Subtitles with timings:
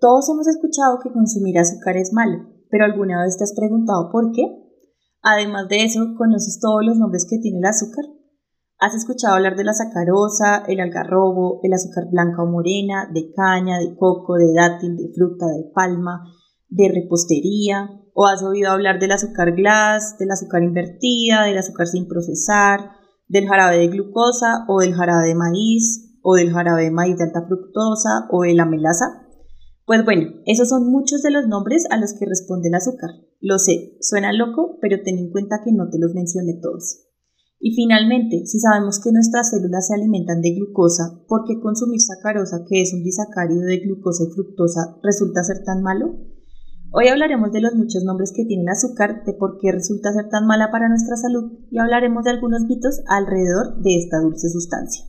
[0.00, 4.30] Todos hemos escuchado que consumir azúcar es malo, pero ¿alguna vez te has preguntado por
[4.30, 4.44] qué?
[5.22, 8.04] Además de eso, ¿conoces todos los nombres que tiene el azúcar?
[8.78, 13.80] ¿Has escuchado hablar de la sacarosa, el algarrobo, el azúcar blanca o morena, de caña,
[13.80, 16.22] de coco, de dátil, de fruta, de palma,
[16.68, 17.90] de repostería?
[18.14, 22.92] ¿O has oído hablar del azúcar glass, del azúcar invertida, del azúcar sin procesar,
[23.26, 27.24] del jarabe de glucosa o del jarabe de maíz, o del jarabe de maíz de
[27.24, 29.27] alta fructosa o de la melaza?
[29.88, 33.08] Pues bueno, esos son muchos de los nombres a los que responde el azúcar.
[33.40, 37.06] Lo sé, suena loco, pero ten en cuenta que no te los mencioné todos.
[37.58, 42.66] Y finalmente, si sabemos que nuestras células se alimentan de glucosa, ¿por qué consumir sacarosa,
[42.68, 46.18] que es un disacárido de glucosa y fructosa, resulta ser tan malo?
[46.92, 50.28] Hoy hablaremos de los muchos nombres que tiene el azúcar, de por qué resulta ser
[50.28, 55.06] tan mala para nuestra salud y hablaremos de algunos mitos alrededor de esta dulce sustancia.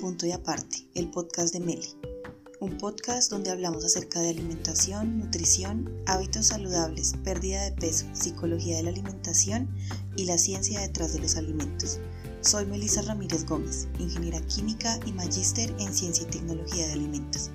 [0.00, 1.94] Y aparte, el podcast de Meli.
[2.58, 8.84] Un podcast donde hablamos acerca de alimentación, nutrición, hábitos saludables, pérdida de peso, psicología de
[8.84, 9.68] la alimentación
[10.16, 11.98] y la ciencia detrás de los alimentos.
[12.40, 17.50] Soy Melissa Ramírez Gómez, ingeniera química y magíster en ciencia y tecnología de alimentos.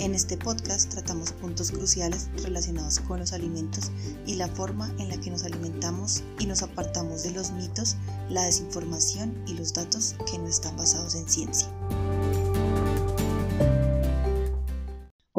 [0.00, 3.90] En este podcast tratamos puntos cruciales relacionados con los alimentos
[4.26, 7.96] y la forma en la que nos alimentamos y nos apartamos de los mitos,
[8.30, 11.68] la desinformación y los datos que no están basados en ciencia.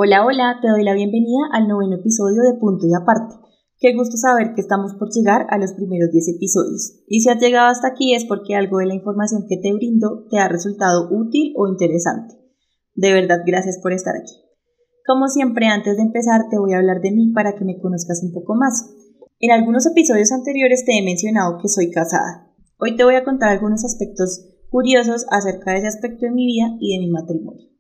[0.03, 3.35] Hola, hola, te doy la bienvenida al noveno episodio de Punto y Aparte.
[3.77, 7.03] Qué gusto saber que estamos por llegar a los primeros 10 episodios.
[7.05, 10.25] Y si has llegado hasta aquí es porque algo de la información que te brindo
[10.31, 12.33] te ha resultado útil o interesante.
[12.95, 14.33] De verdad, gracias por estar aquí.
[15.05, 18.23] Como siempre, antes de empezar, te voy a hablar de mí para que me conozcas
[18.23, 18.89] un poco más.
[19.39, 22.49] En algunos episodios anteriores te he mencionado que soy casada.
[22.79, 26.75] Hoy te voy a contar algunos aspectos curiosos acerca de ese aspecto de mi vida
[26.79, 27.70] y de mi matrimonio.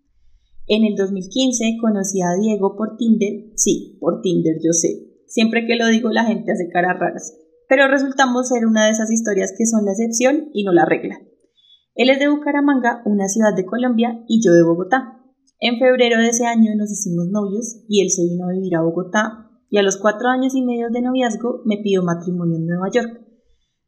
[0.73, 5.19] En el 2015 conocí a Diego por Tinder, sí, por Tinder, yo sé.
[5.27, 7.37] Siempre que lo digo la gente hace caras raras,
[7.67, 11.19] pero resultamos ser una de esas historias que son la excepción y no la regla.
[11.95, 15.19] Él es de Bucaramanga, una ciudad de Colombia, y yo de Bogotá.
[15.59, 18.81] En febrero de ese año nos hicimos novios y él se vino a vivir a
[18.81, 22.89] Bogotá y a los cuatro años y medio de noviazgo me pidió matrimonio en Nueva
[22.93, 23.19] York.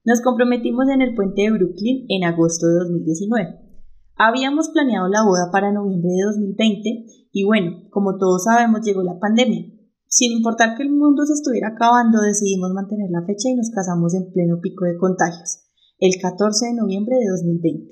[0.03, 3.72] Nos comprometimos en el puente de Brooklyn en agosto de 2019.
[4.15, 9.17] Habíamos planeado la boda para noviembre de 2020 y bueno, como todos sabemos, llegó la
[9.17, 9.65] pandemia.
[10.07, 14.13] Sin importar que el mundo se estuviera acabando, decidimos mantener la fecha y nos casamos
[14.13, 15.65] en pleno pico de contagios,
[15.97, 17.89] el 14 de noviembre de 2020.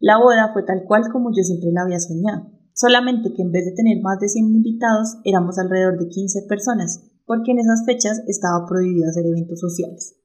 [0.00, 3.64] La boda fue tal cual como yo siempre la había soñado, solamente que en vez
[3.64, 8.20] de tener más de 100 invitados, éramos alrededor de 15 personas, porque en esas fechas
[8.26, 10.16] estaba prohibido hacer eventos sociales.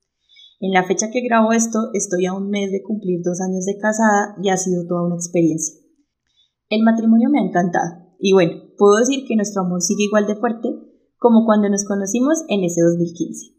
[0.62, 3.78] En la fecha que grabo esto, estoy a un mes de cumplir dos años de
[3.78, 5.80] casada y ha sido toda una experiencia.
[6.68, 10.36] El matrimonio me ha encantado y bueno, puedo decir que nuestro amor sigue igual de
[10.36, 10.68] fuerte
[11.18, 13.56] como cuando nos conocimos en ese 2015.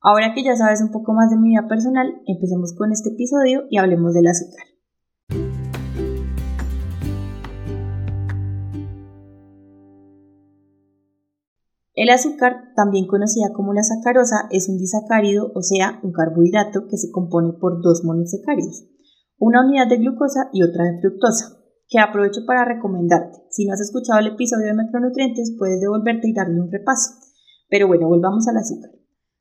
[0.00, 3.64] Ahora que ya sabes un poco más de mi vida personal, empecemos con este episodio
[3.70, 4.69] y hablemos del azúcar.
[11.94, 16.96] El azúcar, también conocida como la sacarosa, es un disacárido, o sea, un carbohidrato que
[16.96, 18.86] se compone por dos monosacáridos,
[19.38, 21.58] una unidad de glucosa y otra de fructosa,
[21.88, 23.38] que aprovecho para recomendarte.
[23.50, 27.14] Si no has escuchado el episodio de macronutrientes, puedes devolverte y darle un repaso.
[27.68, 28.90] Pero bueno, volvamos al azúcar.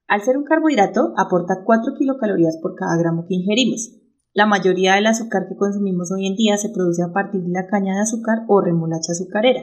[0.07, 3.91] Al ser un carbohidrato, aporta 4 kilocalorías por cada gramo que ingerimos.
[4.33, 7.67] La mayoría del azúcar que consumimos hoy en día se produce a partir de la
[7.67, 9.61] caña de azúcar o remolacha azucarera,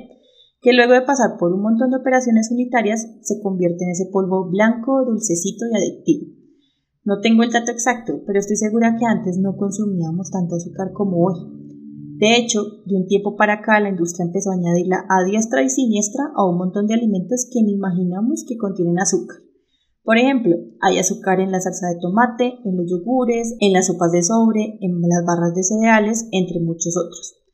[0.67, 4.51] que luego de pasar por un montón de operaciones unitarias se convierte en ese polvo
[4.51, 6.27] blanco, dulcecito y adictivo.
[7.05, 11.25] No tengo el dato exacto, pero estoy segura que antes no consumíamos tanto azúcar como
[11.25, 11.39] hoy.
[12.19, 15.71] De hecho, de un tiempo para acá la industria empezó a añadirla a diestra y
[15.71, 19.37] siniestra a un montón de alimentos que ni imaginamos que contienen azúcar.
[20.03, 24.11] Por ejemplo, hay azúcar en la salsa de tomate, en los yogures, en las sopas
[24.11, 27.46] de sobre, en las barras de cereales, entre muchos otros.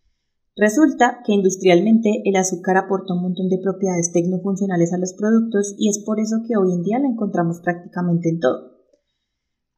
[0.55, 5.89] Resulta que industrialmente el azúcar aporta un montón de propiedades tecnofuncionales a los productos y
[5.89, 8.73] es por eso que hoy en día la encontramos prácticamente en todo.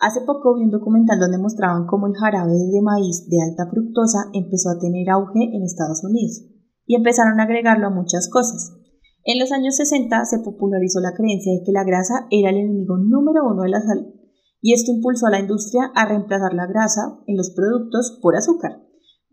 [0.00, 4.30] Hace poco vi un documental donde mostraban cómo el jarabe de maíz de alta fructosa
[4.32, 6.42] empezó a tener auge en Estados Unidos
[6.86, 8.74] y empezaron a agregarlo a muchas cosas.
[9.22, 12.98] En los años 60 se popularizó la creencia de que la grasa era el enemigo
[12.98, 14.12] número uno de la salud
[14.60, 18.83] y esto impulsó a la industria a reemplazar la grasa en los productos por azúcar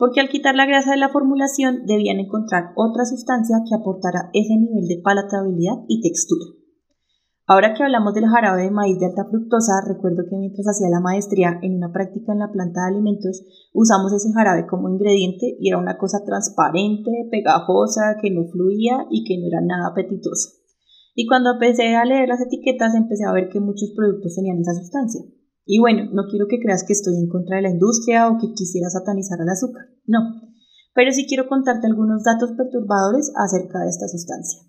[0.01, 4.57] porque al quitar la grasa de la formulación debían encontrar otra sustancia que aportara ese
[4.57, 6.41] nivel de palatabilidad y textura.
[7.45, 11.01] Ahora que hablamos del jarabe de maíz de alta fructosa, recuerdo que mientras hacía la
[11.01, 15.69] maestría en una práctica en la planta de alimentos, usamos ese jarabe como ingrediente y
[15.69, 20.49] era una cosa transparente, pegajosa, que no fluía y que no era nada apetitosa.
[21.13, 24.73] Y cuando empecé a leer las etiquetas empecé a ver que muchos productos tenían esa
[24.73, 25.21] sustancia.
[25.65, 28.51] Y bueno, no quiero que creas que estoy en contra de la industria o que
[28.53, 30.41] quisiera satanizar al azúcar, no,
[30.93, 34.61] pero sí quiero contarte algunos datos perturbadores acerca de esta sustancia.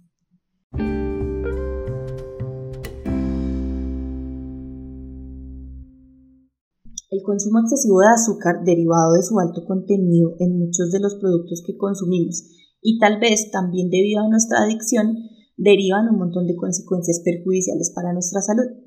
[7.12, 11.62] El consumo excesivo de azúcar derivado de su alto contenido en muchos de los productos
[11.66, 12.42] que consumimos
[12.80, 15.14] y tal vez también debido a nuestra adicción
[15.56, 18.81] derivan un montón de consecuencias perjudiciales para nuestra salud.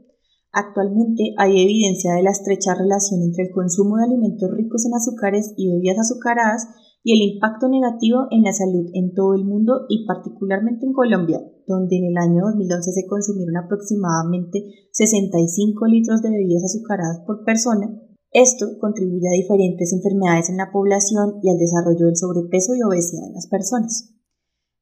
[0.56, 5.54] Actualmente hay evidencia de la estrecha relación entre el consumo de alimentos ricos en azúcares
[5.58, 6.66] y bebidas azucaradas
[7.04, 11.44] y el impacto negativo en la salud en todo el mundo y particularmente en Colombia,
[11.68, 14.64] donde en el año 2011 se consumieron aproximadamente
[14.94, 17.92] 65 litros de bebidas azucaradas por persona
[18.36, 23.28] esto contribuye a diferentes enfermedades en la población y al desarrollo del sobrepeso y obesidad
[23.28, 24.14] en las personas.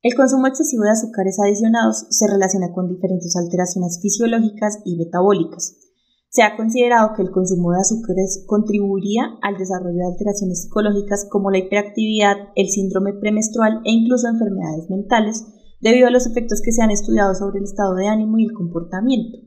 [0.04, 5.80] El consumo excesivo de azúcares adicionados se relaciona con diferentes alteraciones fisiológicas y metabólicas.
[6.28, 11.52] Se ha considerado que el consumo de azúcares contribuiría al desarrollo de alteraciones psicológicas como
[11.52, 15.46] la hiperactividad, el síndrome premenstrual e incluso enfermedades mentales,
[15.80, 18.52] debido a los efectos que se han estudiado sobre el estado de ánimo y el
[18.52, 19.38] comportamiento.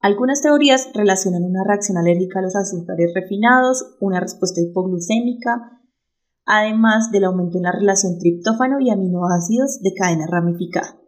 [0.00, 5.80] Algunas teorías relacionan una reacción alérgica a los azúcares refinados, una respuesta hipoglucémica,
[6.46, 10.98] además del aumento en la relación triptófano y aminoácidos de cadena ramificada.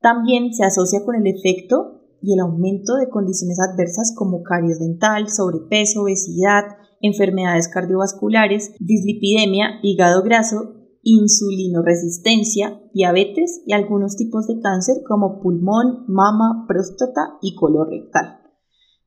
[0.00, 5.28] También se asocia con el efecto y el aumento de condiciones adversas como caries dental,
[5.28, 6.64] sobrepeso, obesidad,
[7.00, 10.74] enfermedades cardiovasculares, dislipidemia, hígado graso
[11.04, 18.43] insulinoresistencia, diabetes y algunos tipos de cáncer como pulmón, mama, próstata y colorectal.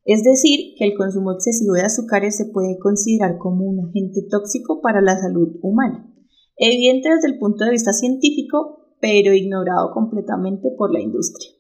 [0.10, 4.80] Es decir, que el consumo excesivo de azúcares se puede considerar como un agente tóxico
[4.80, 6.10] para la salud humana,
[6.56, 11.52] evidente desde el punto de vista científico, pero ignorado completamente por la industria.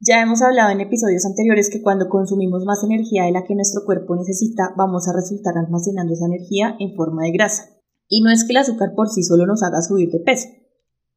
[0.00, 3.86] Ya hemos hablado en episodios anteriores que cuando consumimos más energía de la que nuestro
[3.86, 7.70] cuerpo necesita, vamos a resultar almacenando esa energía en forma de grasa.
[8.06, 10.48] Y no es que el azúcar por sí solo nos haga subir de peso.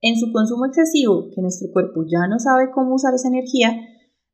[0.01, 3.75] En su consumo excesivo, que nuestro cuerpo ya no sabe cómo usar esa energía,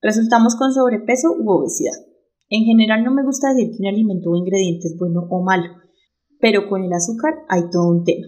[0.01, 1.95] resultamos con sobrepeso u obesidad.
[2.49, 5.69] En general no me gusta decir que un alimento o ingrediente es bueno o malo,
[6.39, 8.27] pero con el azúcar hay todo un tema.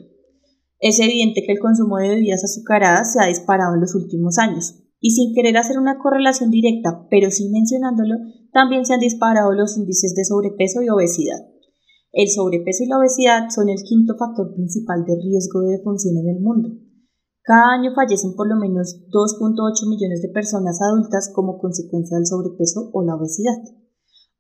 [0.80, 4.82] Es evidente que el consumo de bebidas azucaradas se ha disparado en los últimos años,
[5.02, 8.16] y sin querer hacer una correlación directa, pero sí mencionándolo,
[8.54, 11.38] también se han disparado los índices de sobrepeso y obesidad.
[12.14, 16.30] El sobrepeso y la obesidad son el quinto factor principal de riesgo de defunción en
[16.30, 16.70] el mundo.
[17.46, 22.90] Cada año fallecen por lo menos 2.8 millones de personas adultas como consecuencia del sobrepeso
[22.92, 23.62] o la obesidad.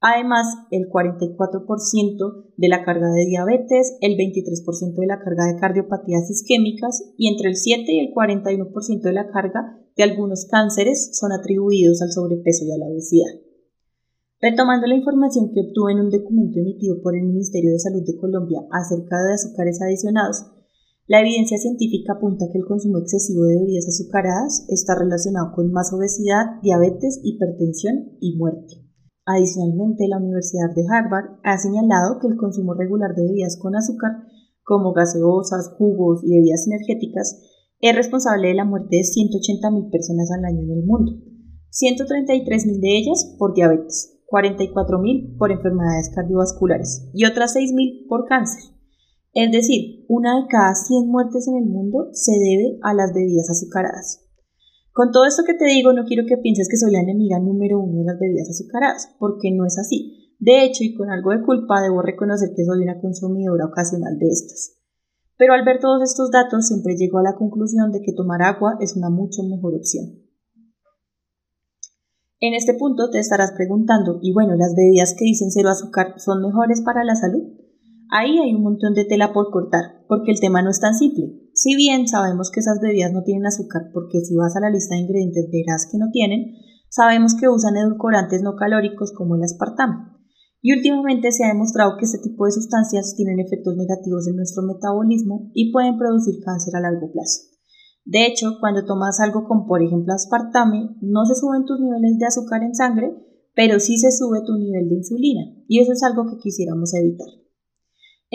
[0.02, 6.32] Además, el 44% de la carga de diabetes, el 23% de la carga de cardiopatías
[6.32, 11.32] isquémicas y entre el 7 y el 41% de la carga de algunos cánceres son
[11.32, 13.40] atribuidos al sobrepeso y a la obesidad.
[14.42, 18.18] Retomando la información que obtuve en un documento emitido por el Ministerio de Salud de
[18.18, 20.55] Colombia acerca de azúcares adicionados,
[21.08, 25.94] la evidencia científica apunta que el consumo excesivo de bebidas azucaradas está relacionado con más
[25.94, 28.82] obesidad, diabetes, hipertensión y muerte.
[29.24, 34.12] Adicionalmente, la Universidad de Harvard ha señalado que el consumo regular de bebidas con azúcar,
[34.64, 37.40] como gaseosas, jugos y bebidas energéticas,
[37.82, 41.12] es responsable de la muerte de 180.000 personas al año en el mundo,
[41.70, 48.75] 133.000 de ellas por diabetes, 44.000 por enfermedades cardiovasculares y otras 6.000 por cáncer.
[49.36, 53.50] Es decir, una de cada 100 muertes en el mundo se debe a las bebidas
[53.50, 54.24] azucaradas.
[54.94, 57.82] Con todo esto que te digo, no quiero que pienses que soy la enemiga número
[57.82, 60.32] uno de las bebidas azucaradas, porque no es así.
[60.40, 64.28] De hecho, y con algo de culpa, debo reconocer que soy una consumidora ocasional de
[64.28, 64.78] estas.
[65.38, 68.78] Pero al ver todos estos datos siempre llego a la conclusión de que tomar agua
[68.80, 70.16] es una mucho mejor opción.
[72.40, 76.42] En este punto te estarás preguntando, y bueno, ¿las bebidas que dicen cero azúcar son
[76.42, 77.65] mejores para la salud?
[78.12, 81.42] Ahí hay un montón de tela por cortar, porque el tema no es tan simple.
[81.54, 84.96] Si bien sabemos que esas bebidas no tienen azúcar, porque si vas a la lista
[84.96, 86.54] de ingredientes verás que no tienen,
[86.90, 90.12] sabemos que usan edulcorantes no calóricos como el aspartame.
[90.62, 94.64] Y últimamente se ha demostrado que este tipo de sustancias tienen efectos negativos en nuestro
[94.64, 97.42] metabolismo y pueden producir cáncer a largo plazo.
[98.06, 102.26] De hecho, cuando tomas algo como por ejemplo aspartame, no se suben tus niveles de
[102.26, 103.16] azúcar en sangre,
[103.56, 107.45] pero sí se sube tu nivel de insulina, y eso es algo que quisiéramos evitar.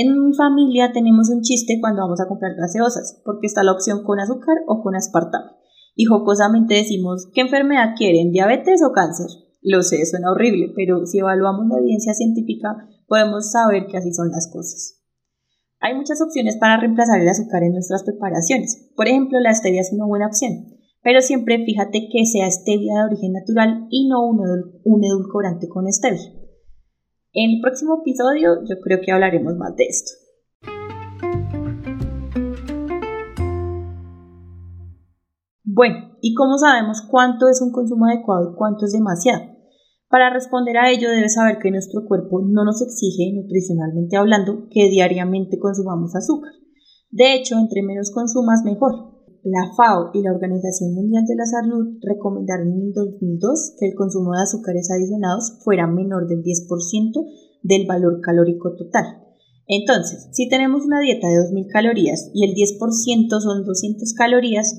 [0.02, 4.02] En mi familia tenemos un chiste cuando vamos a comprar gaseosas, porque está la opción
[4.02, 5.50] con azúcar o con aspartame.
[5.94, 8.32] Y jocosamente decimos, ¿qué enfermedad quieren?
[8.32, 9.26] ¿Diabetes o cáncer?
[9.60, 14.30] Lo sé, suena horrible, pero si evaluamos la evidencia científica podemos saber que así son
[14.30, 15.02] las cosas.
[15.80, 18.90] Hay muchas opciones para reemplazar el azúcar en nuestras preparaciones.
[18.96, 23.04] Por ejemplo, la stevia es una buena opción, pero siempre fíjate que sea stevia de
[23.04, 26.39] origen natural y no un, edulcorante con stevia.
[27.32, 30.10] En el próximo episodio yo creo que hablaremos más de esto.
[35.62, 39.42] Bueno, ¿y cómo sabemos cuánto es un consumo adecuado y cuánto es demasiado?
[40.08, 44.90] Para responder a ello debes saber que nuestro cuerpo no nos exige, nutricionalmente hablando, que
[44.90, 46.50] diariamente consumamos azúcar.
[47.10, 49.19] De hecho, entre menos consumas, mejor.
[49.42, 53.94] La FAO y la Organización Mundial de la Salud recomendaron en el 2002 que el
[53.94, 57.12] consumo de azúcares adicionados fuera menor del 10%
[57.62, 59.04] del valor calórico total.
[59.66, 64.76] Entonces, si tenemos una dieta de 2.000 calorías y el 10% son 200 calorías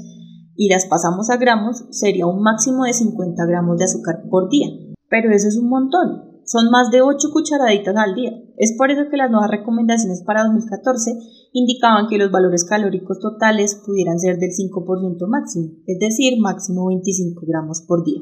[0.56, 4.68] y las pasamos a gramos, sería un máximo de 50 gramos de azúcar por día
[5.12, 6.31] pero eso es un montón.
[6.46, 8.32] Son más de 8 cucharaditas al día.
[8.58, 11.18] Es por eso que las nuevas recomendaciones para 2014
[11.54, 17.42] indicaban que los valores calóricos totales pudieran ser del 5% máximo, es decir, máximo 25
[17.46, 18.22] gramos por día.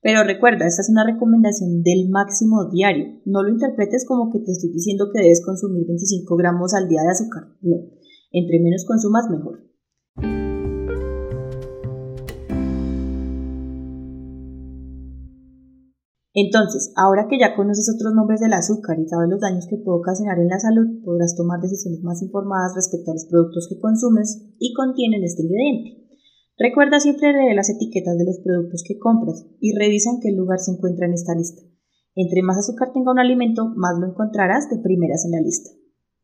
[0.00, 3.20] Pero recuerda, esta es una recomendación del máximo diario.
[3.24, 7.02] No lo interpretes como que te estoy diciendo que debes consumir 25 gramos al día
[7.02, 7.48] de azúcar.
[7.62, 7.76] No,
[8.30, 9.68] entre menos consumas mejor.
[16.38, 19.98] Entonces, ahora que ya conoces otros nombres del azúcar y sabes los daños que puede
[19.98, 24.46] ocasionar en la salud, podrás tomar decisiones más informadas respecto a los productos que consumes
[24.60, 26.06] y contienen este ingrediente.
[26.56, 30.60] Recuerda siempre leer las etiquetas de los productos que compras y revisa en qué lugar
[30.60, 31.62] se encuentra en esta lista.
[32.14, 35.70] Entre más azúcar tenga un alimento, más lo encontrarás de primeras en la lista.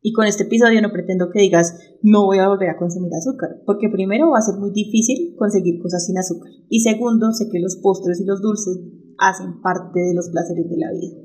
[0.00, 3.62] Y con este episodio no pretendo que digas no voy a volver a consumir azúcar,
[3.66, 6.52] porque primero va a ser muy difícil conseguir cosas sin azúcar.
[6.68, 8.78] Y segundo, sé que los postres y los dulces
[9.18, 11.25] hacen parte de los placeres de la vida.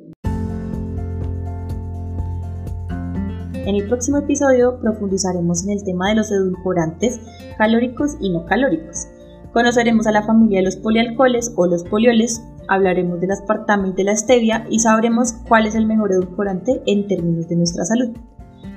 [3.53, 7.19] En el próximo episodio profundizaremos en el tema de los edulcorantes
[7.57, 9.07] calóricos y no calóricos.
[9.53, 14.03] Conoceremos a la familia de los polialcoholes o los polioles, hablaremos del aspartame y de
[14.05, 18.09] la stevia y sabremos cuál es el mejor edulcorante en términos de nuestra salud.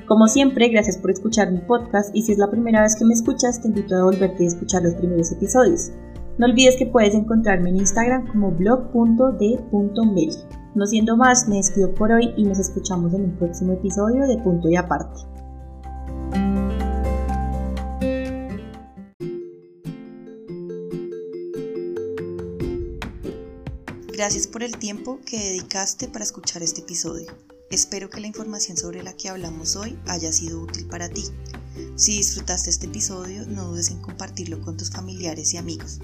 [0.06, 3.14] Como siempre, gracias por escuchar mi podcast y si es la primera vez que me
[3.14, 5.90] escuchas, te invito a volverte a escuchar los primeros episodios.
[6.38, 10.36] No olvides que puedes encontrarme en Instagram como blog.d.meli.
[10.74, 14.38] No siendo más, me despido por hoy y nos escuchamos en un próximo episodio de
[14.38, 15.20] Punto y Aparte.
[24.12, 27.32] Gracias por el tiempo que dedicaste para escuchar este episodio.
[27.72, 31.24] Espero que la información sobre la que hablamos hoy haya sido útil para ti.
[31.96, 35.98] Si disfrutaste este episodio, no dudes en compartirlo con tus familiares y amigos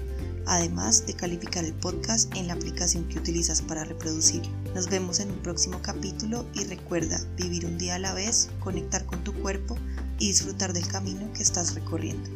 [0.49, 4.51] además de calificar el podcast en la aplicación que utilizas para reproducirlo.
[4.73, 9.05] Nos vemos en un próximo capítulo y recuerda vivir un día a la vez, conectar
[9.05, 9.77] con tu cuerpo
[10.17, 12.27] y disfrutar del camino que estás recorriendo.